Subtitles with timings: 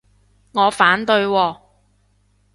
[0.53, 1.57] 我反對喎